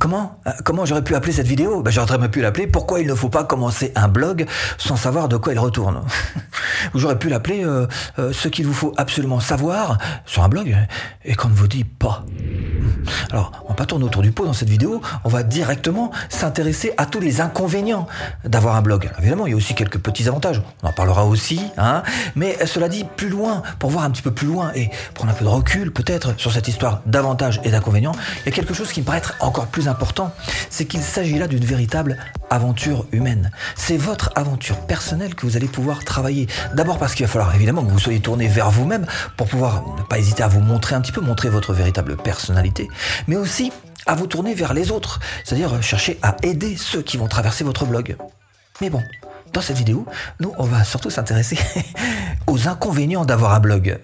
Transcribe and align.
Comment 0.00 0.40
euh, 0.46 0.50
Comment 0.64 0.86
j'aurais 0.86 1.04
pu 1.04 1.14
appeler 1.14 1.32
cette 1.32 1.46
vidéo? 1.46 1.82
Ben, 1.82 1.90
J'aurais 1.90 2.30
pu 2.30 2.40
l'appeler 2.40 2.66
Pourquoi 2.66 3.00
il 3.00 3.06
ne 3.06 3.14
faut 3.14 3.28
pas 3.28 3.44
commencer 3.44 3.92
un 3.94 4.08
blog 4.08 4.46
sans 4.78 4.96
savoir 4.96 5.28
de 5.28 5.36
quoi 5.36 5.52
il 5.52 5.58
retourne? 5.58 6.02
Ou 6.94 6.98
j'aurais 6.98 7.18
pu 7.18 7.28
l'appeler 7.28 7.64
euh, 7.64 7.86
euh, 8.18 8.32
Ce 8.32 8.48
qu'il 8.48 8.66
vous 8.66 8.72
faut 8.72 8.94
absolument 8.96 9.40
savoir 9.40 9.98
sur 10.24 10.42
un 10.42 10.48
blog 10.48 10.74
et 11.24 11.34
qu'on 11.34 11.48
ne 11.48 11.54
vous 11.54 11.68
dit 11.68 11.84
pas. 11.84 12.24
Alors, 13.30 13.52
on 13.66 13.68
va 13.68 13.74
pas 13.74 13.86
tourner 13.86 14.04
autour 14.04 14.22
du 14.22 14.32
pot 14.32 14.46
dans 14.46 14.52
cette 14.54 14.70
vidéo, 14.70 15.02
on 15.24 15.28
va 15.28 15.42
directement 15.42 16.10
s'intéresser 16.28 16.92
à 16.96 17.06
tous 17.06 17.20
les 17.20 17.40
inconvénients 17.40 18.06
d'avoir 18.44 18.76
un 18.76 18.82
blog. 18.82 19.10
évidemment, 19.18 19.46
il 19.46 19.50
y 19.50 19.52
a 19.52 19.56
aussi 19.56 19.74
quelques 19.74 19.98
petits 19.98 20.28
avantages, 20.28 20.62
on 20.82 20.88
en 20.88 20.92
parlera 20.92 21.26
aussi, 21.26 21.60
hein, 21.76 22.02
mais 22.36 22.56
cela 22.66 22.88
dit 22.88 23.04
plus 23.16 23.28
loin, 23.28 23.62
pour 23.78 23.90
voir 23.90 24.04
un 24.04 24.10
petit 24.10 24.22
peu 24.22 24.32
plus 24.32 24.46
loin 24.46 24.72
et 24.74 24.90
prendre 25.14 25.30
un 25.32 25.34
peu 25.34 25.44
de 25.44 25.50
recul 25.50 25.92
peut-être 25.92 26.38
sur 26.38 26.52
cette 26.52 26.68
histoire 26.68 27.02
d'avantages 27.06 27.60
et 27.64 27.70
d'inconvénients, 27.70 28.14
il 28.40 28.46
y 28.46 28.48
a 28.48 28.52
quelque 28.52 28.74
chose 28.74 28.90
qui 28.92 29.00
me 29.00 29.06
paraît 29.06 29.18
être 29.18 29.34
encore 29.40 29.66
plus 29.66 29.88
important, 29.90 30.32
c'est 30.70 30.86
qu'il 30.86 31.00
s'agit 31.00 31.38
là 31.38 31.46
d'une 31.46 31.64
véritable 31.64 32.16
aventure 32.48 33.06
humaine. 33.12 33.50
C'est 33.76 33.96
votre 33.96 34.30
aventure 34.34 34.78
personnelle 34.86 35.34
que 35.34 35.46
vous 35.46 35.56
allez 35.56 35.68
pouvoir 35.68 36.04
travailler. 36.04 36.46
D'abord 36.74 36.98
parce 36.98 37.14
qu'il 37.14 37.26
va 37.26 37.32
falloir 37.32 37.54
évidemment 37.54 37.84
que 37.84 37.90
vous 37.90 37.98
soyez 37.98 38.20
tourné 38.20 38.48
vers 38.48 38.70
vous-même 38.70 39.06
pour 39.36 39.48
pouvoir 39.48 39.84
ne 39.98 40.02
pas 40.02 40.18
hésiter 40.18 40.42
à 40.42 40.48
vous 40.48 40.60
montrer 40.60 40.94
un 40.94 41.00
petit 41.00 41.12
peu, 41.12 41.20
montrer 41.20 41.48
votre 41.48 41.72
véritable 41.72 42.16
personnalité, 42.16 42.88
mais 43.26 43.36
aussi 43.36 43.72
à 44.06 44.14
vous 44.14 44.26
tourner 44.26 44.54
vers 44.54 44.74
les 44.74 44.90
autres, 44.90 45.20
c'est-à-dire 45.44 45.82
chercher 45.82 46.18
à 46.22 46.36
aider 46.42 46.76
ceux 46.76 47.02
qui 47.02 47.16
vont 47.16 47.28
traverser 47.28 47.64
votre 47.64 47.84
blog. 47.84 48.16
Mais 48.80 48.90
bon, 48.90 49.02
dans 49.52 49.60
cette 49.60 49.76
vidéo, 49.76 50.06
nous, 50.40 50.52
on 50.58 50.64
va 50.64 50.84
surtout 50.84 51.10
s'intéresser 51.10 51.58
aux 52.46 52.68
inconvénients 52.68 53.24
d'avoir 53.24 53.54
un 53.54 53.60
blog. 53.60 53.98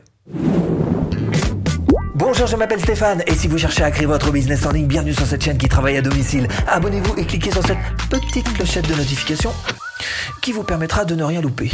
Bonjour, 2.18 2.46
je 2.46 2.56
m'appelle 2.56 2.80
Stéphane 2.80 3.22
et 3.26 3.34
si 3.34 3.46
vous 3.46 3.58
cherchez 3.58 3.82
à 3.82 3.90
créer 3.90 4.06
votre 4.06 4.32
business 4.32 4.64
en 4.64 4.70
ligne, 4.70 4.86
bienvenue 4.86 5.12
sur 5.12 5.26
cette 5.26 5.44
chaîne 5.44 5.58
qui 5.58 5.68
travaille 5.68 5.98
à 5.98 6.00
domicile. 6.00 6.48
Abonnez-vous 6.66 7.14
et 7.18 7.26
cliquez 7.26 7.50
sur 7.50 7.62
cette 7.62 7.76
petite 8.08 8.50
clochette 8.54 8.88
de 8.88 8.94
notification 8.94 9.52
qui 10.40 10.52
vous 10.52 10.62
permettra 10.62 11.04
de 11.04 11.14
ne 11.14 11.24
rien 11.24 11.42
louper. 11.42 11.70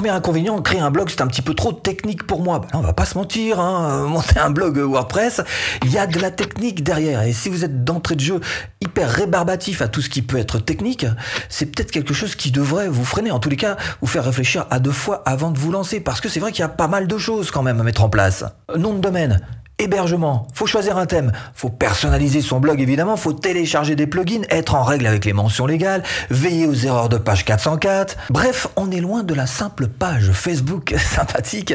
Premier 0.00 0.12
inconvénient, 0.12 0.62
créer 0.62 0.80
un 0.80 0.90
blog, 0.90 1.10
c'est 1.10 1.20
un 1.20 1.26
petit 1.26 1.42
peu 1.42 1.52
trop 1.52 1.74
technique 1.74 2.26
pour 2.26 2.42
moi. 2.42 2.60
Ben, 2.60 2.68
on 2.72 2.80
va 2.80 2.94
pas 2.94 3.04
se 3.04 3.18
mentir, 3.18 3.60
hein. 3.60 4.06
monter 4.08 4.38
un 4.38 4.48
blog 4.48 4.78
WordPress, 4.78 5.42
il 5.84 5.92
y 5.92 5.98
a 5.98 6.06
de 6.06 6.18
la 6.18 6.30
technique 6.30 6.82
derrière. 6.82 7.20
Et 7.24 7.34
si 7.34 7.50
vous 7.50 7.66
êtes 7.66 7.84
d'entrée 7.84 8.14
de 8.14 8.20
jeu 8.20 8.40
hyper 8.80 9.10
rébarbatif 9.10 9.82
à 9.82 9.88
tout 9.88 10.00
ce 10.00 10.08
qui 10.08 10.22
peut 10.22 10.38
être 10.38 10.58
technique, 10.58 11.04
c'est 11.50 11.66
peut-être 11.66 11.90
quelque 11.90 12.14
chose 12.14 12.34
qui 12.34 12.50
devrait 12.50 12.88
vous 12.88 13.04
freiner. 13.04 13.30
En 13.30 13.40
tous 13.40 13.50
les 13.50 13.58
cas, 13.58 13.76
vous 14.00 14.06
faire 14.06 14.24
réfléchir 14.24 14.66
à 14.70 14.78
deux 14.78 14.90
fois 14.90 15.22
avant 15.26 15.50
de 15.50 15.58
vous 15.58 15.70
lancer. 15.70 16.00
Parce 16.00 16.22
que 16.22 16.30
c'est 16.30 16.40
vrai 16.40 16.50
qu'il 16.50 16.60
y 16.60 16.64
a 16.64 16.70
pas 16.70 16.88
mal 16.88 17.06
de 17.06 17.18
choses 17.18 17.50
quand 17.50 17.62
même 17.62 17.78
à 17.78 17.82
mettre 17.82 18.02
en 18.02 18.08
place. 18.08 18.46
Nom 18.74 18.94
de 18.94 19.00
domaine, 19.00 19.38
Hébergement, 19.80 20.46
faut 20.52 20.66
choisir 20.66 20.98
un 20.98 21.06
thème, 21.06 21.32
faut 21.54 21.70
personnaliser 21.70 22.42
son 22.42 22.60
blog 22.60 22.82
évidemment, 22.82 23.16
faut 23.16 23.32
télécharger 23.32 23.96
des 23.96 24.06
plugins, 24.06 24.42
être 24.50 24.74
en 24.74 24.82
règle 24.82 25.06
avec 25.06 25.24
les 25.24 25.32
mentions 25.32 25.64
légales, 25.64 26.02
veiller 26.28 26.66
aux 26.66 26.74
erreurs 26.74 27.08
de 27.08 27.16
page 27.16 27.46
404. 27.46 28.14
Bref, 28.28 28.66
on 28.76 28.90
est 28.90 29.00
loin 29.00 29.22
de 29.22 29.32
la 29.32 29.46
simple 29.46 29.88
page 29.88 30.32
Facebook 30.32 30.94
sympathique 30.98 31.72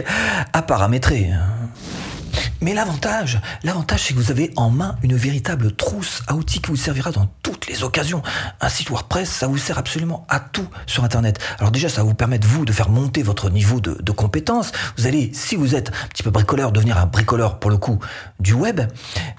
à 0.54 0.62
paramétrer. 0.62 1.32
Mais 2.62 2.74
l'avantage, 2.74 3.40
l'avantage, 3.64 4.04
c'est 4.04 4.14
que 4.14 4.20
vous 4.20 4.32
avez 4.32 4.52
en 4.56 4.70
main 4.70 4.96
une 5.04 5.16
véritable 5.16 5.76
trousse 5.76 6.24
à 6.28 6.36
outils 6.36 6.62
qui 6.62 6.70
vous 6.70 6.76
servira 6.76 7.12
dans 7.12 7.28
toutes 7.44 7.68
les 7.68 7.84
occasions. 7.84 8.22
Un 8.62 8.70
site 8.70 8.90
WordPress, 8.90 9.30
ça 9.30 9.48
vous 9.48 9.58
sert 9.58 9.78
absolument 9.78 10.26
à 10.30 10.40
tout 10.40 10.68
sur 10.88 11.04
Internet. 11.04 11.40
Alors 11.60 11.72
déjà, 11.72 11.90
ça 11.90 12.02
va 12.02 12.08
vous 12.08 12.16
permettre, 12.16 12.48
vous, 12.48 12.66
de 12.66 12.72
faire 12.72 12.90
monter 12.90 13.24
votre 13.24 13.50
niveau 13.50 13.80
de, 13.80 14.12
compétence. 14.12 14.72
Vous 14.98 15.08
allez, 15.08 15.32
si 15.34 15.56
vous 15.56 15.76
êtes 15.76 15.90
un 15.90 16.08
petit 16.08 16.24
peu 16.24 16.32
bricoleur, 16.32 16.72
devenir 16.72 16.98
un 16.98 17.06
bricoleur, 17.06 17.60
pour 17.60 17.70
le 17.70 17.78
coup, 17.78 18.00
du 18.40 18.54
web. 18.54 18.82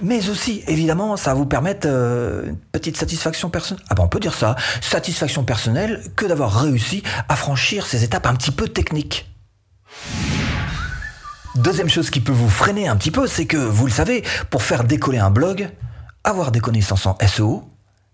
Mais 0.02 0.28
aussi, 0.28 0.62
évidemment, 0.66 1.16
ça 1.16 1.30
va 1.30 1.36
vous 1.36 1.46
permettre 1.46 1.88
euh, 1.90 2.46
une 2.46 2.56
petite 2.72 2.96
satisfaction 2.96 3.48
personnelle. 3.48 3.84
Ah 3.88 3.94
ben, 3.94 4.04
on 4.04 4.08
peut 4.08 4.20
dire 4.20 4.34
ça. 4.34 4.56
Satisfaction 4.80 5.44
personnelle 5.44 6.02
que 6.14 6.26
d'avoir 6.26 6.60
réussi 6.60 7.02
à 7.28 7.36
franchir 7.36 7.86
ces 7.86 8.04
étapes 8.04 8.26
un 8.26 8.34
petit 8.34 8.50
peu 8.50 8.68
techniques. 8.68 9.35
Deuxième 11.56 11.88
chose 11.88 12.10
qui 12.10 12.20
peut 12.20 12.32
vous 12.32 12.50
freiner 12.50 12.86
un 12.86 12.96
petit 12.96 13.10
peu, 13.10 13.26
c'est 13.26 13.46
que, 13.46 13.56
vous 13.56 13.86
le 13.86 13.92
savez, 13.92 14.22
pour 14.50 14.62
faire 14.62 14.84
décoller 14.84 15.18
un 15.18 15.30
blog, 15.30 15.70
avoir 16.22 16.52
des 16.52 16.60
connaissances 16.60 17.06
en 17.06 17.16
SEO, 17.26 17.64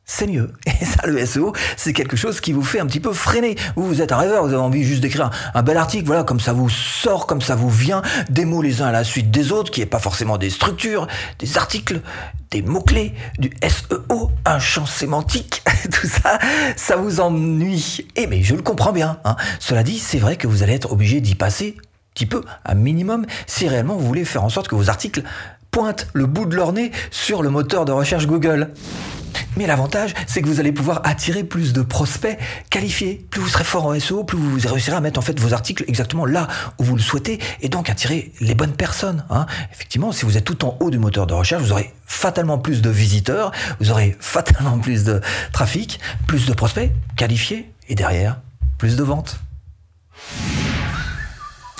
c'est 0.04 0.28
mieux. 0.28 0.53
Et 0.66 0.84
ça, 0.84 1.06
le 1.06 1.25
SEO, 1.26 1.52
c'est 1.76 1.92
quelque 1.92 2.16
chose 2.16 2.41
qui 2.41 2.52
vous 2.52 2.62
fait 2.62 2.78
un 2.78 2.86
petit 2.86 3.00
peu 3.00 3.12
freiner. 3.12 3.56
Vous, 3.75 3.84
vous 3.84 4.00
êtes 4.00 4.12
un 4.12 4.16
rêveur, 4.16 4.44
vous 4.44 4.52
avez 4.52 4.62
envie 4.62 4.84
juste 4.84 5.00
d'écrire 5.00 5.31
un, 5.54 5.62
bel 5.62 5.76
article, 5.76 6.06
voilà, 6.06 6.22
comme 6.22 6.38
ça 6.38 6.52
vous 6.52 6.70
sort, 6.70 7.26
comme 7.26 7.41
ça 7.41 7.56
vous 7.56 7.69
vient, 7.69 8.02
des 8.31 8.44
mots 8.44 8.62
les 8.62 8.81
uns 8.81 8.86
à 8.86 8.92
la 8.92 9.02
suite 9.02 9.32
des 9.32 9.50
autres, 9.50 9.72
qui 9.72 9.81
n'est 9.81 9.86
pas 9.86 9.98
forcément 9.98 10.38
des 10.38 10.50
structures, 10.50 11.08
des 11.41 11.58
articles, 11.58 12.00
des 12.52 12.62
mots-clés, 12.62 13.12
du 13.41 13.50
SEO, 13.60 14.31
un 14.44 14.58
champ 14.60 14.86
sémantique, 14.86 15.64
tout 15.91 16.06
ça, 16.06 16.38
ça 16.76 16.94
vous 16.94 17.19
ennuie. 17.19 18.06
Et 18.14 18.28
mais 18.28 18.44
je 18.44 18.54
le 18.54 18.62
comprends 18.62 18.92
bien. 18.92 19.19
Hein. 19.25 19.34
Cela 19.58 19.82
dit, 19.82 19.98
c'est 19.98 20.19
vrai 20.19 20.36
que 20.36 20.47
vous 20.47 20.62
allez 20.62 20.75
être 20.75 20.92
obligé 20.92 21.20
d'y 21.20 21.34
passer 21.34 21.76
petit 22.14 22.26
peu, 22.26 22.42
un 22.64 22.74
minimum, 22.74 23.26
si 23.46 23.68
réellement 23.68 23.96
vous 23.96 24.06
voulez 24.06 24.24
faire 24.24 24.44
en 24.44 24.48
sorte 24.48 24.68
que 24.68 24.74
vos 24.74 24.90
articles 24.90 25.22
pointent 25.70 26.06
le 26.12 26.26
bout 26.26 26.46
de 26.46 26.54
leur 26.54 26.72
nez 26.72 26.92
sur 27.10 27.42
le 27.42 27.50
moteur 27.50 27.84
de 27.84 27.92
recherche 27.92 28.26
Google. 28.26 28.72
Mais 29.56 29.66
l'avantage, 29.66 30.14
c'est 30.26 30.40
que 30.40 30.46
vous 30.46 30.60
allez 30.60 30.72
pouvoir 30.72 31.02
attirer 31.04 31.44
plus 31.44 31.72
de 31.72 31.82
prospects 31.82 32.38
qualifiés. 32.70 33.26
Plus 33.30 33.40
vous 33.40 33.48
serez 33.48 33.64
fort 33.64 33.86
en 33.86 33.98
SEO, 33.98 34.24
plus 34.24 34.38
vous 34.38 34.58
réussirez 34.68 34.96
à 34.96 35.00
mettre 35.00 35.18
en 35.18 35.22
fait 35.22 35.38
vos 35.38 35.52
articles 35.52 35.84
exactement 35.88 36.24
là 36.24 36.48
où 36.78 36.84
vous 36.84 36.96
le 36.96 37.02
souhaitez 37.02 37.38
et 37.60 37.68
donc 37.68 37.90
attirer 37.90 38.32
les 38.40 38.54
bonnes 38.54 38.72
personnes. 38.72 39.24
Hein. 39.30 39.46
Effectivement, 39.72 40.12
si 40.12 40.24
vous 40.24 40.36
êtes 40.36 40.44
tout 40.44 40.64
en 40.64 40.76
haut 40.80 40.90
du 40.90 40.98
moteur 40.98 41.26
de 41.26 41.34
recherche, 41.34 41.62
vous 41.62 41.72
aurez 41.72 41.92
fatalement 42.06 42.58
plus 42.58 42.82
de 42.82 42.90
visiteurs, 42.90 43.52
vous 43.80 43.90
aurez 43.90 44.16
fatalement 44.20 44.78
plus 44.78 45.04
de 45.04 45.20
trafic, 45.52 46.00
plus 46.26 46.46
de 46.46 46.52
prospects 46.52 46.90
qualifiés 47.16 47.70
et 47.88 47.94
derrière, 47.94 48.40
plus 48.78 48.96
de 48.96 49.02
ventes. 49.02 49.38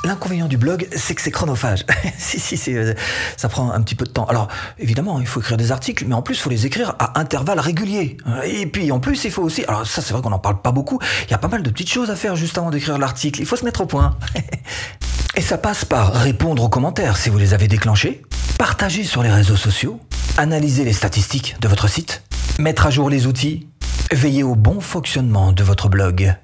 L'inconvénient 0.05 0.49
du 0.49 0.57
blog, 0.57 0.89
c'est 0.97 1.15
que 1.15 1.23
c'est 1.23 1.31
chronophage. 1.31 1.85
si, 2.19 2.41
si, 2.41 2.75
euh, 2.75 2.93
ça 3.37 3.49
prend 3.49 3.71
un 3.71 3.81
petit 3.83 3.95
peu 3.95 4.05
de 4.05 4.11
temps. 4.11 4.25
Alors, 4.25 4.49
évidemment, 4.79 5.21
il 5.21 5.27
faut 5.27 5.41
écrire 5.41 5.57
des 5.57 5.71
articles, 5.71 6.05
mais 6.07 6.15
en 6.15 6.23
plus, 6.23 6.35
il 6.35 6.41
faut 6.41 6.51
les 6.51 6.67
écrire 6.67 6.97
à 6.99 7.21
intervalles 7.21 7.61
réguliers. 7.61 8.17
Et 8.45 8.67
puis, 8.67 8.91
en 8.91 8.99
plus, 8.99 9.25
il 9.25 9.31
faut 9.31 9.43
aussi... 9.43 9.65
Alors, 9.69 9.87
ça, 9.87 10.03
c'est 10.03 10.13
vrai 10.13 10.23
qu'on 10.23 10.31
n'en 10.31 10.41
parle 10.41 10.61
pas 10.61 10.73
beaucoup. 10.73 10.99
Il 11.29 11.31
y 11.31 11.35
a 11.35 11.39
pas 11.39 11.49
mal 11.49 11.63
de 11.63 11.71
petites 11.71 11.91
choses 11.91 12.11
à 12.11 12.17
faire 12.17 12.35
juste 12.35 12.59
avant 12.59 12.71
d'écrire 12.71 12.99
l'article. 12.99 13.41
Il 13.41 13.47
faut 13.47 13.57
se 13.57 13.65
mettre 13.65 13.83
au 13.83 13.87
point. 13.87 14.17
Et 15.35 15.41
ça 15.41 15.57
passe 15.57 15.85
par 15.87 16.13
répondre 16.13 16.63
aux 16.63 16.69
commentaires 16.69 17.17
si 17.17 17.31
vous 17.31 17.39
les 17.39 17.55
avez 17.55 17.67
déclenchés, 17.67 18.21
partager 18.59 19.03
sur 19.03 19.23
les 19.23 19.31
réseaux 19.31 19.57
sociaux, 19.57 19.99
analyser 20.37 20.85
les 20.85 20.93
statistiques 20.93 21.57
de 21.61 21.69
votre 21.69 21.89
site, 21.89 22.23
mettre 22.59 22.87
à 22.87 22.91
jour 22.91 23.09
les 23.09 23.27
outils, 23.27 23.67
veiller 24.13 24.43
au 24.43 24.55
bon 24.55 24.81
fonctionnement 24.81 25.53
de 25.53 25.65
votre 25.65 25.89
blog, 25.89 26.35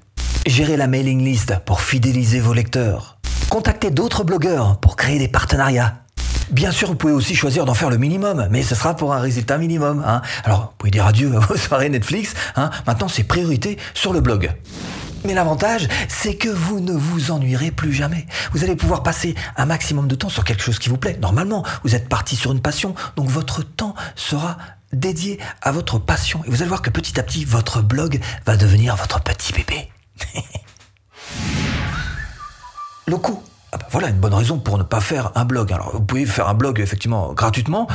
gérer 0.47 0.79
la 0.79 0.87
mailing 0.87 1.23
list 1.23 1.55
pour 1.67 1.83
fidéliser 1.83 2.41
vos 2.41 2.55
lecteurs, 2.55 3.18
Contactez 3.50 3.91
d'autres 3.91 4.25
blogueurs 4.25 4.78
pour 4.78 4.97
créer 4.97 5.19
des 5.19 5.28
partenariats. 5.28 5.94
Bien 6.50 6.70
sûr, 6.70 6.88
vous 6.88 6.94
pouvez 6.94 7.14
aussi 7.14 7.34
choisir 7.34 7.64
d'en 7.64 7.75
faire 7.75 7.88
le 7.88 7.97
minimum, 7.97 8.47
mais 8.50 8.62
ce 8.62 8.75
sera 8.75 8.94
pour 8.94 9.14
un 9.14 9.20
résultat 9.20 9.56
minimum. 9.56 10.03
Hein. 10.06 10.20
Alors, 10.44 10.60
vous 10.60 10.76
pouvez 10.78 10.91
dire 10.91 11.06
adieu 11.06 11.34
à 11.34 11.38
vos 11.41 11.56
soirées 11.56 11.88
Netflix. 11.88 12.34
Hein. 12.56 12.70
Maintenant, 12.86 13.09
c'est 13.09 13.25
priorité 13.25 13.78
sur 13.94 14.12
le 14.12 14.20
blog. 14.20 14.50
Mais 15.25 15.34
l'avantage, 15.34 15.88
c'est 16.09 16.36
que 16.36 16.48
vous 16.48 16.81
ne 16.81 16.92
vous 16.92 17.31
ennuierez 17.31 17.70
plus 17.70 17.92
jamais. 17.92 18.26
Vous 18.53 18.64
allez 18.64 18.76
pouvoir 18.76 19.03
passer 19.03 19.34
un 19.56 19.66
maximum 19.66 20.09
de 20.09 20.15
temps 20.15 20.28
sur 20.28 20.44
quelque 20.44 20.62
chose 20.62 20.78
qui 20.78 20.91
vous 20.91 20.98
plaît. 20.98 21.19
Normalement, 21.20 21.65
vous 21.84 21.94
êtes 21.94 22.09
parti 22.09 22.36
sur 22.36 22.53
une 22.53 22.60
passion, 22.60 22.94
donc 23.16 23.28
votre 23.28 23.62
temps 23.62 23.94
sera 24.15 24.59
dédié 24.92 25.38
à 25.62 25.72
votre 25.72 25.98
passion. 25.98 26.42
Et 26.47 26.50
vous 26.50 26.60
allez 26.62 26.69
voir 26.69 26.82
que 26.82 26.91
petit 26.91 27.19
à 27.19 27.22
petit, 27.22 27.44
votre 27.44 27.82
blog 27.82 28.20
va 28.47 28.56
devenir 28.56 28.94
votre 28.97 29.20
petit 29.22 29.53
bébé. 29.53 29.91
le 33.09 33.17
coût. 33.17 33.43
Ah 33.73 33.77
bah 33.77 33.87
voilà 33.91 34.09
une 34.09 34.19
bonne 34.19 34.35
raison 34.35 34.59
pour 34.59 34.79
ne 34.79 34.83
pas 34.83 35.01
faire 35.01 35.33
un 35.35 35.45
blog. 35.45 35.73
Alors 35.73 35.91
vous 35.93 36.01
pouvez 36.01 36.27
faire 36.27 36.49
un 36.49 36.55
blog 36.55 36.81
effectivement 36.81 37.33
gratuitement, 37.35 37.87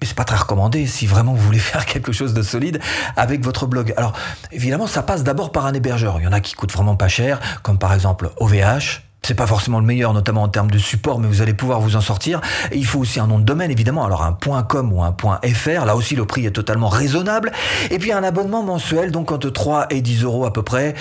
mais 0.00 0.06
c'est 0.06 0.16
pas 0.16 0.24
très 0.24 0.36
recommandé 0.36 0.86
si 0.86 1.06
vraiment 1.06 1.32
vous 1.32 1.42
voulez 1.42 1.58
faire 1.58 1.86
quelque 1.86 2.12
chose 2.12 2.34
de 2.34 2.42
solide 2.42 2.80
avec 3.16 3.42
votre 3.42 3.66
blog. 3.66 3.94
Alors 3.96 4.12
évidemment, 4.52 4.86
ça 4.86 5.02
passe 5.02 5.24
d'abord 5.24 5.52
par 5.52 5.66
un 5.66 5.74
hébergeur. 5.74 6.20
Il 6.20 6.24
y 6.24 6.26
en 6.26 6.32
a 6.32 6.40
qui 6.40 6.54
coûtent 6.54 6.72
vraiment 6.72 6.96
pas 6.96 7.08
cher, 7.08 7.40
comme 7.62 7.78
par 7.78 7.94
exemple 7.94 8.30
OVH, 8.38 9.02
c'est 9.28 9.34
pas 9.34 9.46
forcément 9.46 9.78
le 9.78 9.84
meilleur, 9.84 10.14
notamment 10.14 10.44
en 10.44 10.48
termes 10.48 10.70
de 10.70 10.78
support, 10.78 11.20
mais 11.20 11.28
vous 11.28 11.42
allez 11.42 11.52
pouvoir 11.52 11.80
vous 11.80 11.96
en 11.96 12.00
sortir. 12.00 12.40
il 12.72 12.86
faut 12.86 12.98
aussi 12.98 13.20
un 13.20 13.26
nom 13.26 13.38
de 13.38 13.44
domaine, 13.44 13.70
évidemment. 13.70 14.06
Alors 14.06 14.22
un 14.22 14.32
.com 14.62 14.90
ou 14.90 15.02
un 15.02 15.14
.fr, 15.52 15.84
là 15.84 15.96
aussi 15.96 16.16
le 16.16 16.24
prix 16.24 16.46
est 16.46 16.50
totalement 16.50 16.88
raisonnable. 16.88 17.52
Et 17.90 17.98
puis 17.98 18.10
un 18.10 18.24
abonnement 18.24 18.62
mensuel, 18.62 19.10
donc 19.12 19.30
entre 19.30 19.50
3 19.50 19.88
et 19.90 20.00
10 20.00 20.22
euros 20.22 20.46
à 20.46 20.52
peu 20.54 20.62
près. 20.62 20.94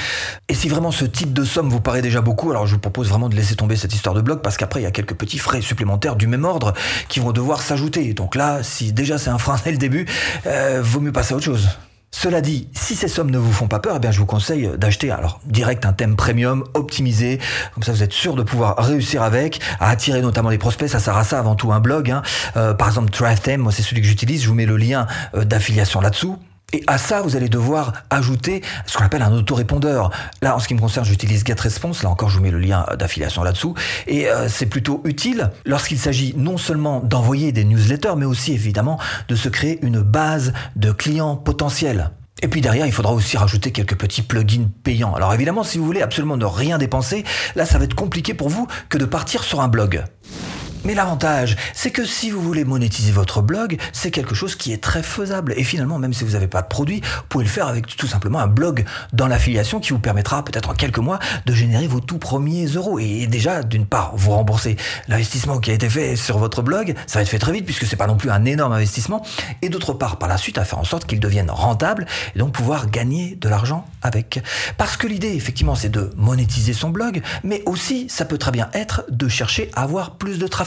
Et 0.49 0.55
si 0.55 0.67
vraiment 0.67 0.91
ce 0.91 1.05
type 1.05 1.31
de 1.31 1.45
somme 1.45 1.69
vous 1.69 1.79
paraît 1.79 2.01
déjà 2.01 2.19
beaucoup, 2.19 2.51
alors 2.51 2.67
je 2.67 2.73
vous 2.73 2.81
propose 2.81 3.07
vraiment 3.07 3.29
de 3.29 3.35
laisser 3.35 3.55
tomber 3.55 3.77
cette 3.77 3.93
histoire 3.93 4.13
de 4.13 4.19
blog, 4.19 4.41
parce 4.41 4.57
qu'après 4.57 4.81
il 4.81 4.83
y 4.83 4.87
a 4.87 4.91
quelques 4.91 5.15
petits 5.15 5.39
frais 5.39 5.61
supplémentaires 5.61 6.17
du 6.17 6.27
même 6.27 6.43
ordre 6.43 6.73
qui 7.07 7.21
vont 7.21 7.31
devoir 7.31 7.61
s'ajouter. 7.61 8.13
Donc 8.13 8.35
là, 8.35 8.61
si 8.61 8.91
déjà 8.91 9.17
c'est 9.17 9.29
un 9.29 9.37
frein 9.37 9.55
dès 9.63 9.71
le 9.71 9.77
début, 9.77 10.05
euh, 10.47 10.81
vaut 10.83 10.99
mieux 10.99 11.13
passer 11.13 11.33
à 11.33 11.37
autre 11.37 11.45
chose. 11.45 11.69
Cela 12.19 12.41
dit, 12.41 12.67
si 12.73 12.95
ces 12.95 13.07
sommes 13.07 13.29
ne 13.29 13.37
vous 13.37 13.53
font 13.53 13.67
pas 13.67 13.77
peur, 13.77 13.99
eh 14.03 14.11
je 14.11 14.17
vous 14.17 14.25
conseille 14.25 14.71
d'acheter 14.75 15.11
alors 15.11 15.39
direct 15.45 15.85
un 15.85 15.93
thème 15.93 16.15
premium 16.15 16.63
optimisé, 16.73 17.37
comme 17.75 17.83
ça 17.83 17.91
vous 17.91 18.01
êtes 18.01 18.11
sûr 18.11 18.33
de 18.33 18.41
pouvoir 18.41 18.75
réussir 18.79 19.21
avec, 19.21 19.61
à 19.79 19.91
attirer 19.91 20.23
notamment 20.23 20.49
les 20.49 20.57
prospects, 20.57 20.89
ça 20.89 20.97
sert 20.97 21.15
à 21.15 21.23
ça 21.23 21.37
avant 21.37 21.53
tout 21.53 21.71
un 21.71 21.79
blog. 21.79 22.09
Hein. 22.09 22.23
Euh, 22.55 22.73
par 22.73 22.87
exemple, 22.87 23.11
Theme, 23.11 23.61
moi 23.61 23.71
c'est 23.71 23.83
celui 23.83 24.01
que 24.01 24.07
j'utilise, 24.07 24.41
je 24.41 24.47
vous 24.47 24.55
mets 24.55 24.65
le 24.65 24.77
lien 24.77 25.05
euh, 25.35 25.45
d'affiliation 25.45 26.01
là-dessous. 26.01 26.39
Et 26.73 26.83
à 26.85 26.97
ça, 26.97 27.21
vous 27.21 27.37
allez 27.37 27.47
devoir 27.47 27.93
ajouter 28.09 28.61
ce 28.85 28.97
qu'on 28.97 29.05
appelle 29.05 29.21
un 29.21 29.31
autorépondeur. 29.31 30.11
Là, 30.41 30.53
en 30.53 30.59
ce 30.59 30.67
qui 30.67 30.73
me 30.73 30.81
concerne, 30.81 31.05
j'utilise 31.05 31.45
GetResponse. 31.45 32.03
Là 32.03 32.09
encore, 32.09 32.27
je 32.27 32.35
vous 32.35 32.43
mets 32.43 32.51
le 32.51 32.59
lien 32.59 32.85
d'affiliation 32.99 33.41
là-dessous. 33.41 33.73
Et 34.05 34.27
euh, 34.27 34.49
c'est 34.49 34.65
plutôt 34.65 35.01
utile 35.05 35.51
lorsqu'il 35.65 35.97
s'agit 35.97 36.33
non 36.35 36.57
seulement 36.57 36.99
d'envoyer 36.99 37.53
des 37.53 37.63
newsletters, 37.63 38.15
mais 38.17 38.25
aussi 38.25 38.51
évidemment 38.51 38.99
de 39.29 39.35
se 39.37 39.47
créer 39.47 39.79
une 39.81 40.01
base 40.01 40.51
de 40.75 40.91
clients 40.91 41.37
potentiels. 41.37 42.11
Et 42.41 42.49
puis 42.49 42.59
derrière, 42.59 42.85
il 42.85 42.91
faudra 42.91 43.13
aussi 43.13 43.37
rajouter 43.37 43.71
quelques 43.71 43.95
petits 43.95 44.21
plugins 44.21 44.67
payants. 44.83 45.15
Alors 45.15 45.33
évidemment, 45.33 45.63
si 45.63 45.77
vous 45.77 45.85
voulez 45.85 46.01
absolument 46.01 46.35
ne 46.35 46.45
rien 46.45 46.77
dépenser, 46.77 47.23
là, 47.55 47.65
ça 47.65 47.77
va 47.77 47.85
être 47.85 47.95
compliqué 47.95 48.33
pour 48.33 48.49
vous 48.49 48.67
que 48.89 48.97
de 48.97 49.05
partir 49.05 49.45
sur 49.45 49.61
un 49.61 49.69
blog. 49.69 50.03
Mais 50.83 50.93
l'avantage, 50.93 51.57
c'est 51.73 51.91
que 51.91 52.05
si 52.05 52.29
vous 52.29 52.41
voulez 52.41 52.63
monétiser 52.63 53.11
votre 53.11 53.41
blog, 53.41 53.77
c'est 53.91 54.11
quelque 54.11 54.35
chose 54.35 54.55
qui 54.55 54.71
est 54.71 54.81
très 54.81 55.03
faisable. 55.03 55.53
Et 55.57 55.63
finalement, 55.63 55.99
même 55.99 56.13
si 56.13 56.23
vous 56.23 56.31
n'avez 56.31 56.47
pas 56.47 56.61
de 56.61 56.67
produit, 56.67 57.01
vous 57.01 57.23
pouvez 57.29 57.43
le 57.43 57.49
faire 57.49 57.67
avec 57.67 57.87
tout 57.97 58.07
simplement 58.07 58.39
un 58.39 58.47
blog 58.47 58.85
dans 59.11 59.27
l'affiliation 59.27 59.79
qui 59.79 59.91
vous 59.91 59.99
permettra 59.99 60.45
peut-être 60.45 60.69
en 60.69 60.73
quelques 60.73 60.99
mois 60.99 61.19
de 61.45 61.53
générer 61.53 61.87
vos 61.87 61.99
tout 61.99 62.19
premiers 62.19 62.67
euros. 62.67 62.99
Et 62.99 63.27
déjà, 63.27 63.63
d'une 63.63 63.85
part, 63.85 64.13
vous 64.15 64.31
rembourser 64.31 64.77
l'investissement 65.07 65.59
qui 65.59 65.71
a 65.71 65.73
été 65.73 65.89
fait 65.89 66.15
sur 66.15 66.37
votre 66.37 66.61
blog, 66.61 66.95
ça 67.05 67.19
va 67.19 67.23
être 67.23 67.29
fait 67.29 67.39
très 67.39 67.51
vite 67.51 67.65
puisque 67.65 67.85
c'est 67.85 67.95
pas 67.95 68.07
non 68.07 68.15
plus 68.15 68.29
un 68.29 68.45
énorme 68.45 68.73
investissement. 68.73 69.23
Et 69.61 69.69
d'autre 69.69 69.93
part, 69.93 70.17
par 70.17 70.29
la 70.29 70.37
suite, 70.37 70.57
à 70.57 70.63
faire 70.63 70.79
en 70.79 70.85
sorte 70.85 71.05
qu'il 71.05 71.19
devienne 71.19 71.49
rentable 71.49 72.05
et 72.35 72.39
donc 72.39 72.53
pouvoir 72.53 72.89
gagner 72.89 73.35
de 73.35 73.49
l'argent 73.49 73.85
avec. 74.01 74.41
Parce 74.77 74.95
que 74.95 75.07
l'idée, 75.07 75.33
effectivement, 75.33 75.75
c'est 75.75 75.89
de 75.89 76.11
monétiser 76.15 76.73
son 76.73 76.89
blog, 76.89 77.21
mais 77.43 77.63
aussi, 77.65 78.07
ça 78.09 78.25
peut 78.25 78.37
très 78.37 78.51
bien 78.51 78.69
être 78.73 79.03
de 79.09 79.27
chercher 79.27 79.69
à 79.75 79.83
avoir 79.83 80.17
plus 80.17 80.39
de 80.39 80.47
trafic 80.47 80.66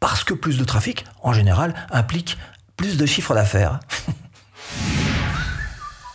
parce 0.00 0.24
que 0.24 0.34
plus 0.34 0.58
de 0.58 0.64
trafic, 0.64 1.04
en 1.22 1.32
général, 1.32 1.74
implique 1.90 2.38
plus 2.76 2.96
de 2.96 3.06
chiffre 3.06 3.34
d'affaires. 3.34 3.80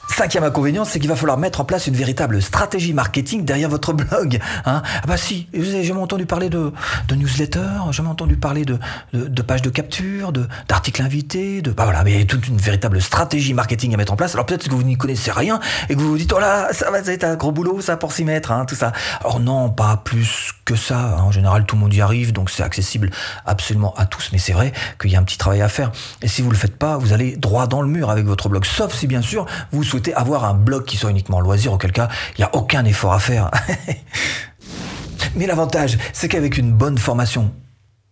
Cinquième 0.09 0.43
inconvénient, 0.43 0.83
c'est 0.83 0.99
qu'il 0.99 1.09
va 1.09 1.15
falloir 1.15 1.37
mettre 1.37 1.61
en 1.61 1.65
place 1.65 1.87
une 1.87 1.95
véritable 1.95 2.41
stratégie 2.41 2.93
marketing 2.93 3.45
derrière 3.45 3.69
votre 3.69 3.93
blog. 3.93 4.39
Hein. 4.65 4.81
ah 4.85 5.07
bah 5.07 5.15
si, 5.15 5.47
j'ai 5.53 5.83
jamais 5.83 6.01
entendu 6.01 6.25
parler 6.25 6.49
de, 6.49 6.73
de 7.07 7.15
newsletter, 7.15 7.67
j'ai 7.87 7.93
jamais 7.93 8.09
entendu 8.09 8.35
parler 8.35 8.65
de, 8.65 8.77
de, 9.13 9.41
pages 9.41 9.61
de 9.61 9.69
capture, 9.69 10.33
de 10.33 10.47
d'articles 10.67 11.01
invités, 11.01 11.61
de 11.61 11.71
bah 11.71 11.85
voilà, 11.85 12.03
mais 12.03 12.25
toute 12.25 12.47
une 12.49 12.57
véritable 12.57 13.01
stratégie 13.01 13.53
marketing 13.53 13.93
à 13.93 13.97
mettre 13.97 14.11
en 14.11 14.17
place. 14.17 14.35
Alors 14.35 14.45
peut-être 14.45 14.67
que 14.67 14.75
vous 14.75 14.83
n'y 14.83 14.97
connaissez 14.97 15.31
rien 15.31 15.59
et 15.89 15.95
que 15.95 15.99
vous 15.99 16.09
vous 16.09 16.17
dites 16.17 16.33
oh 16.35 16.39
là, 16.39 16.67
ça 16.73 16.91
va 16.91 16.99
être 16.99 17.23
un 17.23 17.35
gros 17.35 17.53
boulot 17.53 17.79
ça 17.79 17.95
pour 17.95 18.11
s'y 18.11 18.25
mettre, 18.25 18.51
hein, 18.51 18.65
tout 18.65 18.75
ça. 18.75 18.91
Or 19.23 19.39
non, 19.39 19.69
pas 19.69 19.97
plus 19.97 20.51
ça. 20.75 21.17
Hein. 21.17 21.21
En 21.21 21.31
général, 21.31 21.65
tout 21.65 21.75
le 21.75 21.81
monde 21.81 21.93
y 21.93 22.01
arrive, 22.01 22.31
donc 22.33 22.49
c'est 22.49 22.63
accessible 22.63 23.11
absolument 23.45 23.93
à 23.95 24.05
tous. 24.05 24.29
Mais 24.31 24.37
c'est 24.37 24.53
vrai 24.53 24.73
qu'il 24.99 25.11
y 25.11 25.15
a 25.15 25.19
un 25.19 25.23
petit 25.23 25.37
travail 25.37 25.61
à 25.61 25.69
faire. 25.69 25.91
Et 26.21 26.27
si 26.27 26.41
vous 26.41 26.49
le 26.49 26.57
faites 26.57 26.77
pas, 26.77 26.97
vous 26.97 27.13
allez 27.13 27.35
droit 27.37 27.67
dans 27.67 27.81
le 27.81 27.87
mur 27.87 28.09
avec 28.09 28.25
votre 28.25 28.49
blog. 28.49 28.65
Sauf 28.65 28.93
si 28.93 29.07
bien 29.07 29.21
sûr 29.21 29.45
vous 29.71 29.83
souhaitez 29.83 30.13
avoir 30.13 30.45
un 30.45 30.53
blog 30.53 30.85
qui 30.85 30.97
soit 30.97 31.11
uniquement 31.11 31.39
loisir, 31.39 31.73
auquel 31.73 31.91
cas 31.91 32.09
il 32.37 32.41
n'y 32.41 32.45
a 32.45 32.55
aucun 32.55 32.85
effort 32.85 33.13
à 33.13 33.19
faire. 33.19 33.51
Mais 35.35 35.45
l'avantage, 35.45 35.97
c'est 36.13 36.27
qu'avec 36.27 36.57
une 36.57 36.73
bonne 36.73 36.97
formation, 36.97 37.53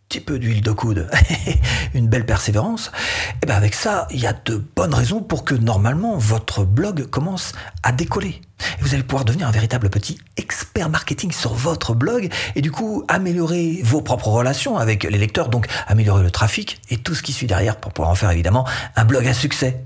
petit 0.09 0.21
peu 0.21 0.39
d'huile 0.39 0.61
de 0.61 0.71
coude, 0.71 1.07
une 1.93 2.07
belle 2.07 2.25
persévérance, 2.25 2.87
et 2.87 3.35
eh 3.43 3.45
ben 3.45 3.55
avec 3.55 3.75
ça, 3.75 4.07
il 4.09 4.19
y 4.19 4.25
a 4.25 4.33
de 4.33 4.57
bonnes 4.75 4.95
raisons 4.95 5.21
pour 5.21 5.45
que 5.45 5.53
normalement 5.53 6.17
votre 6.17 6.65
blog 6.65 7.05
commence 7.05 7.53
à 7.83 7.91
décoller. 7.91 8.41
Et 8.79 8.81
vous 8.81 8.95
allez 8.95 9.03
pouvoir 9.03 9.23
devenir 9.23 9.47
un 9.47 9.51
véritable 9.51 9.91
petit 9.91 10.19
expert 10.35 10.89
marketing 10.89 11.31
sur 11.31 11.53
votre 11.53 11.93
blog 11.93 12.33
et 12.55 12.61
du 12.61 12.71
coup 12.71 13.03
améliorer 13.07 13.81
vos 13.83 14.01
propres 14.01 14.29
relations 14.29 14.79
avec 14.79 15.03
les 15.03 15.19
lecteurs, 15.19 15.47
donc 15.47 15.67
améliorer 15.85 16.23
le 16.23 16.31
trafic 16.31 16.81
et 16.89 16.97
tout 16.97 17.13
ce 17.13 17.21
qui 17.21 17.31
suit 17.31 17.45
derrière 17.45 17.75
pour 17.75 17.93
pouvoir 17.93 18.09
en 18.09 18.15
faire 18.15 18.31
évidemment 18.31 18.67
un 18.95 19.05
blog 19.05 19.27
à 19.27 19.35
succès. 19.35 19.83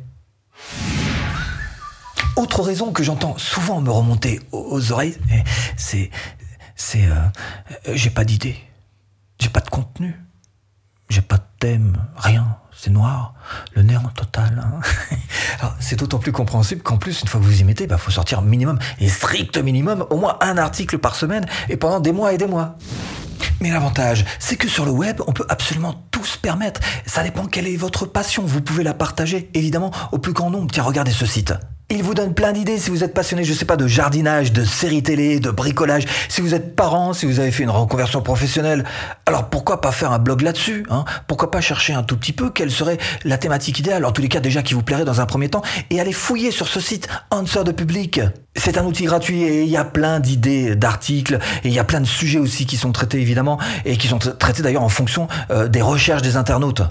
Autre 2.38 2.62
raison 2.62 2.94
que 2.94 3.04
j'entends 3.04 3.38
souvent 3.38 3.82
me 3.82 3.92
remonter 3.92 4.40
aux 4.54 4.94
oreilles, 4.94 5.18
c'est, 5.76 6.10
c'est, 6.78 7.04
euh, 7.04 7.94
j'ai 7.94 8.10
pas 8.10 8.24
d'idée, 8.24 8.56
j'ai 9.44 9.50
pas 9.50 9.60
de 9.60 9.70
contenu, 9.70 10.18
j'ai 11.10 11.22
pas 11.22 11.36
de 11.36 11.44
thème, 11.60 11.98
rien, 12.16 12.56
c'est 12.72 12.90
noir, 12.90 13.34
le 13.74 13.84
néant 13.84 14.10
total. 14.16 14.64
Hein. 14.64 15.68
c'est 15.82 16.00
d'autant 16.00 16.18
plus 16.18 16.32
compréhensible 16.32 16.82
qu'en 16.82 16.96
plus, 16.96 17.22
une 17.22 17.28
fois 17.28 17.42
que 17.42 17.46
vous 17.46 17.60
y 17.60 17.66
mettez, 17.66 17.84
il 17.84 17.88
bah, 17.88 17.98
faut 17.98 18.10
sortir 18.10 18.42
minimum 18.42 18.80
et 19.00 19.10
strict 19.10 19.58
minimum, 19.58 20.06
au 20.12 20.16
moins 20.16 20.38
un 20.40 20.58
article 20.58 20.98
par 20.98 21.16
semaine 21.16 21.46
et 21.68 21.76
pendant 21.76 22.00
des 22.00 22.14
mois 22.14 22.32
et 22.32 22.38
des 22.38 22.48
mois. 22.48 22.78
Mais 23.60 23.70
l'avantage, 23.70 24.24
c'est 24.40 24.56
que 24.56 24.70
sur 24.70 24.86
le 24.86 24.92
web, 24.92 25.20
on 25.28 25.34
peut 25.34 25.46
absolument 25.50 26.06
tout 26.12 26.24
se 26.24 26.38
permettre. 26.38 26.80
Ça 27.06 27.22
dépend 27.22 27.46
quelle 27.46 27.68
est 27.68 27.76
votre 27.76 28.06
passion. 28.06 28.44
Vous 28.46 28.62
pouvez 28.62 28.86
la 28.86 28.94
partager, 28.94 29.50
évidemment, 29.54 29.92
au 30.14 30.20
plus 30.20 30.32
grand 30.32 30.52
nombre. 30.52 30.72
Tiens, 30.72 30.84
regardez 30.84 31.12
ce 31.12 31.26
site. 31.26 31.54
Il 31.96 32.02
vous 32.02 32.16
donne 32.16 32.34
plein 32.34 32.54
d'idées 32.54 32.80
si 32.80 32.90
vous 32.90 33.04
êtes 33.04 33.14
passionné, 33.14 33.44
je 33.44 33.54
sais 33.54 33.66
pas, 33.66 33.78
de 33.78 33.86
jardinage, 33.86 34.52
de 34.52 34.66
séries 34.66 35.04
télé, 35.04 35.40
de 35.40 35.52
bricolage, 35.52 36.06
si 36.28 36.42
vous 36.42 36.56
êtes 36.56 36.76
parent, 36.76 37.14
si 37.14 37.28
vous 37.28 37.40
avez 37.40 37.52
fait 37.52 37.62
une 37.62 37.70
reconversion 37.70 38.24
professionnelle. 38.24 38.84
Alors 39.28 39.52
pourquoi 39.52 39.80
pas 39.80 39.92
faire 39.92 40.12
un 40.12 40.18
blog 40.18 40.42
là-dessus 40.42 40.88
hein? 40.90 41.06
Pourquoi 41.28 41.52
pas 41.52 41.62
chercher 41.62 41.94
un 41.94 42.02
tout 42.02 42.18
petit 42.18 42.34
peu 42.34 42.50
quelle 42.50 42.72
serait 42.72 42.98
la 43.26 43.38
thématique 43.38 43.78
idéale, 43.78 44.06
en 44.06 44.12
tous 44.12 44.24
les 44.24 44.28
cas 44.28 44.40
déjà 44.40 44.64
qui 44.64 44.74
vous 44.74 44.82
plairait 44.82 45.06
dans 45.06 45.22
un 45.22 45.28
premier 45.28 45.50
temps, 45.50 45.62
et 45.92 46.02
aller 46.02 46.14
fouiller 46.14 46.50
sur 46.50 46.68
ce 46.68 46.80
site 46.80 47.08
Answer 47.30 47.64
de 47.64 47.72
Public. 47.72 48.22
C'est 48.56 48.80
un 48.80 48.86
outil 48.86 49.04
gratuit 49.04 49.44
et 49.44 49.62
il 49.62 49.70
y 49.70 49.78
a 49.78 49.86
plein 49.86 50.20
d'idées, 50.20 50.76
d'articles, 50.76 51.38
et 51.64 51.68
il 51.68 51.74
y 51.76 51.80
a 51.80 51.84
plein 51.84 52.02
de 52.02 52.08
sujets 52.08 52.40
aussi 52.40 52.66
qui 52.66 52.76
sont 52.76 52.92
traités 52.92 53.22
évidemment, 53.22 53.60
et 53.86 53.98
qui 53.98 54.08
sont 54.08 54.18
traités 54.18 54.64
d'ailleurs 54.64 54.82
en 54.82 54.90
fonction 54.90 55.28
euh, 55.52 55.68
des 55.68 55.84
recherches 55.84 56.24
des 56.24 56.38
internautes. 56.38 56.82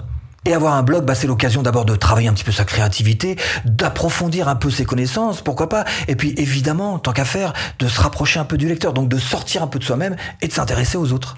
Et 0.45 0.53
avoir 0.53 0.73
un 0.73 0.83
blog, 0.83 1.05
bah, 1.05 1.15
c'est 1.15 1.27
l'occasion 1.27 1.61
d'abord 1.61 1.85
de 1.85 1.95
travailler 1.95 2.27
un 2.27 2.33
petit 2.33 2.43
peu 2.43 2.51
sa 2.51 2.65
créativité, 2.65 3.37
d'approfondir 3.63 4.49
un 4.49 4.55
peu 4.55 4.69
ses 4.69 4.83
connaissances, 4.83 5.41
pourquoi 5.41 5.69
pas. 5.69 5.85
Et 6.07 6.15
puis 6.15 6.33
évidemment, 6.37 6.99
tant 6.99 7.13
qu'à 7.13 7.25
faire, 7.25 7.53
de 7.79 7.87
se 7.87 8.01
rapprocher 8.01 8.39
un 8.39 8.45
peu 8.45 8.57
du 8.57 8.67
lecteur, 8.67 8.93
donc 8.93 9.07
de 9.07 9.17
sortir 9.17 9.63
un 9.63 9.67
peu 9.67 9.79
de 9.79 9.83
soi-même 9.83 10.17
et 10.41 10.47
de 10.47 10.53
s'intéresser 10.53 10.97
aux 10.97 11.13
autres. 11.13 11.37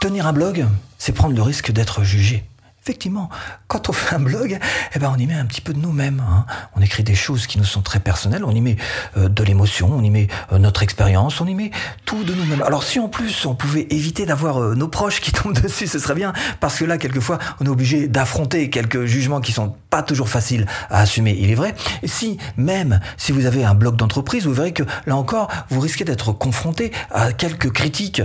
Tenir 0.00 0.26
un 0.26 0.32
blog, 0.32 0.66
c'est 0.96 1.12
prendre 1.12 1.34
le 1.34 1.42
risque 1.42 1.70
d'être 1.70 2.02
jugé. 2.02 2.49
Effectivement, 2.82 3.28
quand 3.68 3.90
on 3.90 3.92
fait 3.92 4.14
un 4.14 4.20
blog, 4.20 4.58
eh 4.94 4.98
ben 4.98 5.12
on 5.14 5.18
y 5.18 5.26
met 5.26 5.34
un 5.34 5.44
petit 5.44 5.60
peu 5.60 5.74
de 5.74 5.78
nous-mêmes. 5.78 6.24
Hein. 6.26 6.46
On 6.74 6.80
écrit 6.80 7.02
des 7.02 7.14
choses 7.14 7.46
qui 7.46 7.58
nous 7.58 7.64
sont 7.64 7.82
très 7.82 8.00
personnelles, 8.00 8.42
on 8.42 8.54
y 8.54 8.62
met 8.62 8.76
euh, 9.18 9.28
de 9.28 9.44
l'émotion, 9.44 9.90
on 9.92 10.02
y 10.02 10.08
met 10.08 10.28
euh, 10.50 10.58
notre 10.58 10.82
expérience, 10.82 11.42
on 11.42 11.46
y 11.46 11.54
met 11.54 11.72
tout 12.06 12.24
de 12.24 12.32
nous-mêmes. 12.32 12.62
Alors 12.62 12.82
si 12.82 12.98
en 12.98 13.08
plus 13.08 13.44
on 13.44 13.54
pouvait 13.54 13.86
éviter 13.90 14.24
d'avoir 14.24 14.62
euh, 14.62 14.74
nos 14.74 14.88
proches 14.88 15.20
qui 15.20 15.30
tombent 15.32 15.60
dessus, 15.60 15.86
ce 15.88 15.98
serait 15.98 16.14
bien, 16.14 16.32
parce 16.60 16.78
que 16.78 16.86
là, 16.86 16.96
quelquefois, 16.96 17.38
on 17.60 17.66
est 17.66 17.68
obligé 17.68 18.08
d'affronter 18.08 18.70
quelques 18.70 19.04
jugements 19.04 19.42
qui 19.42 19.52
sont 19.52 19.76
pas 19.90 20.02
toujours 20.02 20.30
faciles 20.30 20.64
à 20.88 21.00
assumer, 21.00 21.36
il 21.38 21.50
est 21.50 21.54
vrai. 21.54 21.74
Si, 22.04 22.38
même 22.56 23.00
si 23.18 23.32
vous 23.32 23.44
avez 23.44 23.62
un 23.62 23.74
blog 23.74 23.96
d'entreprise, 23.96 24.46
vous 24.46 24.54
verrez 24.54 24.72
que 24.72 24.84
là 25.04 25.16
encore, 25.16 25.48
vous 25.68 25.80
risquez 25.80 26.04
d'être 26.04 26.32
confronté 26.32 26.92
à 27.10 27.34
quelques 27.34 27.70
critiques 27.70 28.22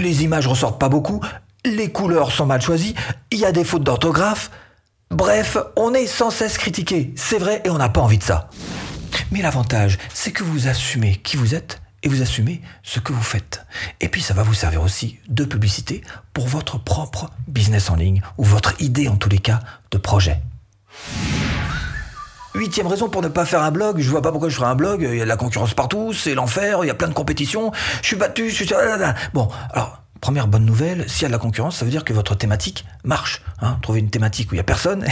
les 0.00 0.22
images 0.22 0.46
ressortent 0.46 0.78
pas 0.78 0.88
beaucoup, 0.88 1.20
les 1.64 1.90
couleurs 1.90 2.32
sont 2.32 2.46
mal 2.46 2.60
choisies, 2.60 2.94
il 3.30 3.38
y 3.38 3.44
a 3.44 3.52
des 3.52 3.64
fautes 3.64 3.84
d'orthographe. 3.84 4.50
Bref, 5.10 5.56
on 5.76 5.94
est 5.94 6.06
sans 6.06 6.30
cesse 6.30 6.58
critiqué, 6.58 7.12
c'est 7.16 7.38
vrai, 7.38 7.62
et 7.64 7.70
on 7.70 7.78
n'a 7.78 7.88
pas 7.88 8.00
envie 8.00 8.18
de 8.18 8.22
ça. 8.22 8.50
Mais 9.30 9.42
l'avantage, 9.42 9.98
c'est 10.12 10.32
que 10.32 10.44
vous 10.44 10.68
assumez 10.68 11.16
qui 11.16 11.36
vous 11.36 11.54
êtes 11.54 11.80
et 12.02 12.08
vous 12.08 12.22
assumez 12.22 12.62
ce 12.82 13.00
que 13.00 13.12
vous 13.12 13.22
faites. 13.22 13.64
Et 14.00 14.08
puis 14.08 14.22
ça 14.22 14.34
va 14.34 14.42
vous 14.42 14.54
servir 14.54 14.82
aussi 14.82 15.18
de 15.28 15.44
publicité 15.44 16.02
pour 16.32 16.46
votre 16.46 16.78
propre 16.78 17.30
business 17.48 17.90
en 17.90 17.96
ligne 17.96 18.22
ou 18.36 18.44
votre 18.44 18.80
idée 18.80 19.08
en 19.08 19.16
tous 19.16 19.28
les 19.28 19.38
cas 19.38 19.60
de 19.90 19.98
projet. 19.98 20.40
Huitième 22.54 22.86
raison 22.86 23.08
pour 23.08 23.22
ne 23.22 23.28
pas 23.28 23.44
faire 23.44 23.62
un 23.62 23.70
blog, 23.70 24.00
je 24.00 24.10
vois 24.10 24.22
pas 24.22 24.30
pourquoi 24.30 24.48
je 24.48 24.56
ferais 24.56 24.68
un 24.68 24.74
blog, 24.74 25.02
il 25.02 25.16
y 25.16 25.20
a 25.20 25.24
de 25.24 25.28
la 25.28 25.36
concurrence 25.36 25.74
partout, 25.74 26.12
c'est 26.12 26.34
l'enfer, 26.34 26.80
il 26.82 26.86
y 26.86 26.90
a 26.90 26.94
plein 26.94 27.08
de 27.08 27.14
compétitions, 27.14 27.72
je 28.02 28.06
suis 28.06 28.16
battu, 28.16 28.50
je 28.50 28.54
suis... 28.54 28.74
Bon, 29.32 29.48
alors 29.70 30.02
Première 30.20 30.48
bonne 30.48 30.64
nouvelle, 30.64 31.08
s'il 31.08 31.22
y 31.22 31.24
a 31.26 31.28
de 31.28 31.32
la 31.32 31.38
concurrence, 31.38 31.76
ça 31.76 31.84
veut 31.84 31.90
dire 31.90 32.04
que 32.04 32.12
votre 32.12 32.34
thématique 32.34 32.84
marche. 33.04 33.42
Hein. 33.60 33.78
Trouver 33.82 34.00
une 34.00 34.10
thématique 34.10 34.50
où 34.50 34.54
il 34.54 34.58
n'y 34.58 34.60
a 34.60 34.64
personne, 34.64 35.06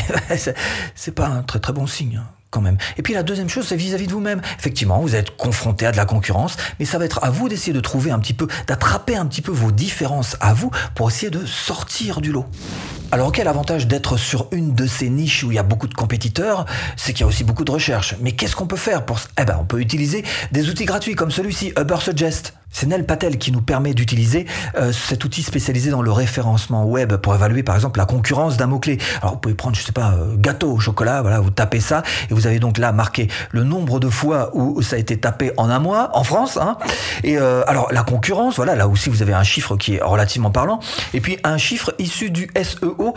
c'est 0.95 1.15
pas 1.15 1.27
un 1.27 1.43
très 1.43 1.61
très 1.61 1.73
bon 1.73 1.87
signe. 1.87 2.21
Hein, 2.23 2.29
quand 2.51 2.61
même. 2.61 2.79
Et 2.97 3.03
puis 3.03 3.13
la 3.13 3.23
deuxième 3.23 3.49
chose, 3.49 3.67
c'est 3.67 3.77
vis-à-vis 3.77 4.07
de 4.07 4.13
vous-même. 4.13 4.41
Effectivement, 4.59 5.01
vous 5.01 5.15
êtes 5.15 5.37
confronté 5.37 5.85
à 5.85 5.93
de 5.93 5.97
la 5.97 6.07
concurrence, 6.07 6.57
mais 6.79 6.87
ça 6.87 6.99
va 6.99 7.05
être 7.05 7.23
à 7.23 7.31
vous 7.31 7.49
d'essayer 7.49 7.73
de 7.73 7.81
trouver 7.81 8.11
un 8.11 8.19
petit 8.19 8.33
peu, 8.35 8.47
d'attraper 8.67 9.17
un 9.17 9.27
petit 9.27 9.43
peu 9.43 9.53
vos 9.53 9.73
différences 9.73 10.37
à 10.41 10.55
vous 10.55 10.71
pour 10.95 11.09
essayer 11.11 11.31
de 11.31 11.45
sortir 11.45 12.21
du 12.21 12.33
lot. 12.33 12.47
Alors 13.13 13.31
quel 13.31 13.47
avantage 13.47 13.87
d'être 13.87 14.17
sur 14.17 14.49
une 14.53 14.75
de 14.75 14.87
ces 14.87 15.09
niches 15.11 15.45
où 15.45 15.53
il 15.53 15.55
y 15.55 15.59
a 15.59 15.63
beaucoup 15.63 15.87
de 15.87 15.95
compétiteurs, 15.95 16.67
c'est 16.97 17.13
qu'il 17.13 17.21
y 17.21 17.25
a 17.25 17.27
aussi 17.27 17.45
beaucoup 17.45 17.65
de 17.65 17.71
recherches. 17.71 18.17
Mais 18.21 18.33
qu'est-ce 18.33 18.57
qu'on 18.57 18.67
peut 18.67 18.77
faire 18.77 19.05
pour 19.05 19.21
Eh 19.41 19.45
ben, 19.45 19.59
on 19.61 19.65
peut 19.65 19.81
utiliser 19.81 20.25
des 20.51 20.69
outils 20.71 20.87
gratuits 20.87 21.15
comme 21.15 21.31
celui-ci, 21.31 21.73
Uber 21.79 21.99
Suggest. 22.01 22.55
C'est 22.79 22.85
Nel 22.85 23.07
Patel 23.07 23.39
qui 23.39 23.53
nous 23.53 23.63
permet 23.63 23.95
d'utiliser 23.95 24.45
euh, 24.77 24.93
cet 24.93 25.25
outil 25.25 25.43
spécialisé 25.43 25.91
dans 25.91 26.03
le 26.03 26.13
référencement 26.13 26.85
web 26.85 27.17
pour 27.17 27.35
évaluer 27.35 27.63
par 27.63 27.75
exemple 27.75 27.99
la 27.99 28.05
concurrence 28.05 28.59
d'un 28.59 28.67
mot-clé. 28.67 28.99
Alors 29.23 29.33
vous 29.33 29.39
pouvez 29.39 29.55
prendre, 29.55 29.75
je 29.75 29.81
sais 29.81 29.93
pas, 29.93 30.13
euh, 30.13 30.35
gâteau 30.37 30.73
au 30.73 30.79
chocolat, 30.79 31.23
voilà, 31.23 31.41
vous 31.41 31.49
tapez 31.49 31.81
ça 31.81 32.03
et 32.29 32.35
vous 32.35 32.47
avez 32.47 32.59
donc 32.59 32.77
là 32.77 32.93
marqué 32.93 33.29
le 33.51 33.65
nombre 33.65 33.99
de 33.99 34.11
fois 34.11 34.51
où 34.53 34.83
ça 34.83 34.97
a 34.97 34.99
été 34.99 35.17
tapé 35.17 35.53
en 35.57 35.71
un 35.71 35.79
mois 35.79 36.11
en 36.13 36.23
France. 36.23 36.59
Hein. 36.59 36.77
Et 37.25 37.39
euh, 37.39 37.63
alors 37.67 37.91
la 37.95 38.03
concurrence, 38.03 38.57
voilà, 38.57 38.75
là 38.75 38.89
aussi 38.89 39.09
vous 39.09 39.23
avez 39.23 39.33
un 39.33 39.43
chiffre 39.43 39.79
qui 39.79 39.95
est 39.95 40.03
relativement 40.03 40.51
parlant 40.51 40.79
et 41.15 41.23
puis 41.23 41.39
un 41.45 41.57
chiffre 41.57 41.95
issu 41.99 42.29
du 42.29 42.51
SEO 42.63 43.15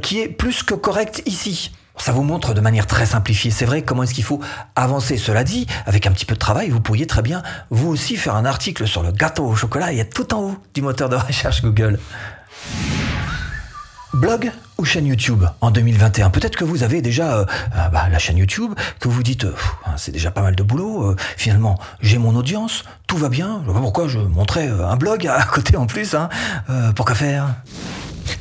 qui 0.00 0.20
est 0.20 0.28
plus 0.28 0.62
que 0.62 0.72
correct 0.72 1.22
ici. 1.26 1.70
Ça 1.98 2.12
vous 2.12 2.22
montre 2.22 2.54
de 2.54 2.60
manière 2.60 2.86
très 2.86 3.06
simplifiée, 3.06 3.50
c'est 3.50 3.64
vrai, 3.64 3.82
comment 3.82 4.02
est-ce 4.02 4.14
qu'il 4.14 4.24
faut 4.24 4.40
avancer. 4.74 5.16
Cela 5.16 5.44
dit, 5.44 5.66
avec 5.86 6.06
un 6.06 6.12
petit 6.12 6.26
peu 6.26 6.34
de 6.34 6.38
travail, 6.38 6.68
vous 6.68 6.80
pourriez 6.80 7.06
très 7.06 7.22
bien, 7.22 7.42
vous 7.70 7.88
aussi, 7.88 8.16
faire 8.16 8.34
un 8.34 8.44
article 8.44 8.86
sur 8.86 9.02
le 9.02 9.12
gâteau 9.12 9.44
au 9.44 9.56
chocolat 9.56 9.92
et 9.92 9.98
être 9.98 10.14
tout 10.14 10.34
en 10.34 10.40
haut 10.40 10.56
du 10.74 10.82
moteur 10.82 11.08
de 11.08 11.16
recherche 11.16 11.62
Google. 11.62 11.98
Blog 14.16 14.50
ou 14.78 14.84
chaîne 14.86 15.06
YouTube 15.06 15.44
en 15.60 15.70
2021 15.70 16.30
Peut-être 16.30 16.56
que 16.56 16.64
vous 16.64 16.82
avez 16.82 17.02
déjà 17.02 17.36
euh, 17.36 17.44
euh, 17.76 17.88
bah, 17.88 18.08
la 18.10 18.18
chaîne 18.18 18.38
YouTube, 18.38 18.72
que 18.98 19.08
vous 19.08 19.22
dites 19.22 19.44
hein, 19.84 19.92
c'est 19.98 20.12
déjà 20.12 20.30
pas 20.30 20.40
mal 20.40 20.56
de 20.56 20.62
boulot, 20.62 21.10
euh, 21.10 21.16
finalement 21.36 21.78
j'ai 22.00 22.16
mon 22.16 22.34
audience, 22.34 22.84
tout 23.06 23.18
va 23.18 23.28
bien, 23.28 23.60
je 23.60 23.66
vois 23.66 23.74
pas 23.74 23.80
pourquoi 23.80 24.08
je 24.08 24.18
montrais 24.18 24.68
un 24.68 24.96
blog 24.96 25.26
à 25.26 25.42
côté 25.52 25.76
en 25.76 25.86
plus, 25.86 26.14
hein, 26.14 26.30
pourquoi 26.94 27.14
faire? 27.14 27.56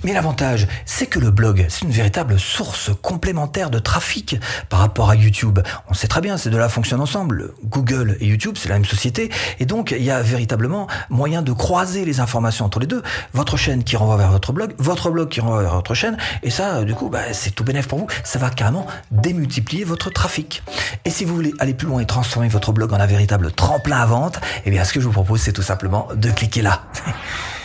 Mais 0.04 0.14
l'avantage, 0.14 0.68
c'est 0.86 1.08
que 1.08 1.20
le 1.20 1.32
blog, 1.32 1.66
c'est 1.70 1.82
une 1.82 1.92
véritable 1.92 2.40
source 2.40 2.92
complémentaire 3.02 3.70
de 3.70 3.80
trafic 3.80 4.38
par 4.70 4.80
rapport 4.80 5.10
à 5.10 5.16
YouTube. 5.16 5.60
On 5.90 5.94
sait 5.94 6.08
très 6.08 6.22
bien, 6.22 6.38
ces 6.38 6.50
deux-là 6.50 6.70
fonctionnent 6.70 7.02
ensemble. 7.02 7.54
Google 7.64 8.18
et 8.20 8.28
YouTube, 8.28 8.56
c'est 8.60 8.70
la 8.70 8.76
même 8.76 8.86
société. 8.86 9.30
Et 9.60 9.66
donc, 9.66 9.96
il 9.98 10.04
y 10.04 10.12
a 10.12 10.22
véritablement 10.22 10.88
moyen 11.10 11.42
de 11.42 11.52
croiser 11.52 12.06
les 12.06 12.20
informations 12.20 12.66
entre 12.66 12.80
les 12.80 12.88
deux. 12.88 13.02
Votre 13.34 13.58
chaîne 13.58 13.84
qui 13.84 13.96
renvoie 13.96 14.18
vers 14.18 14.32
votre 14.32 14.54
blog, 14.54 14.74
votre 14.78 15.10
blog 15.10 15.30
qui 15.30 15.42
renvoie 15.42 15.62
vers 15.62 15.76
votre 15.76 15.94
chaîne. 15.94 16.18
Et 16.44 16.50
ça, 16.50 16.84
du 16.84 16.94
coup, 16.94 17.10
bah, 17.10 17.34
c'est 17.34 17.52
tout 17.52 17.64
bénéf 17.64 17.88
pour 17.88 18.00
vous. 18.00 18.08
Ça 18.24 18.40
va 18.40 18.50
carrément 18.50 18.88
démultiplier 19.12 19.84
votre 19.84 20.10
trafic. 20.10 20.64
Et 21.06 21.10
si 21.10 21.26
vous 21.26 21.36
voulez 21.36 21.54
aller 21.60 21.74
plus 21.74 21.88
loin 21.88 22.02
et 22.02 22.06
transformer 22.06 22.48
votre 22.48 22.72
blog 22.72 22.94
en 22.94 23.00
un 23.00 23.06
véritable 23.06 23.52
tremplin 23.52 23.98
à 23.98 24.06
vente, 24.06 24.40
eh 24.66 24.72
bien, 24.72 24.84
ce 24.84 24.94
que 24.94 25.00
je 25.00 25.06
vous 25.06 25.12
propose, 25.12 25.42
c'est 25.42 25.54
tout 25.54 25.62
simplement 25.62 26.08
de 26.16 26.30
cliquer 26.30 26.62
là. 26.62 26.84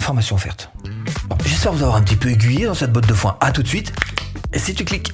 Formation 0.00 0.36
offerte. 0.36 0.70
J'espère 1.44 1.72
vous 1.72 1.82
avoir 1.82 1.96
un 1.96 2.02
petit 2.02 2.16
peu 2.16 2.28
aiguillé 2.30 2.66
dans 2.66 2.74
cette 2.74 2.92
botte 2.92 3.06
de 3.06 3.14
foin. 3.14 3.36
À 3.40 3.52
tout 3.52 3.62
de 3.62 3.68
suite. 3.68 3.92
Et 4.52 4.58
si 4.58 4.74
tu 4.74 4.84
cliques. 4.84 5.12